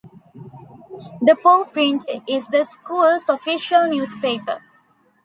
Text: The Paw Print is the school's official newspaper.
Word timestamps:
The 1.21 1.35
Paw 1.43 1.65
Print 1.65 2.09
is 2.27 2.47
the 2.47 2.63
school's 2.63 3.29
official 3.29 3.87
newspaper. 3.87 4.59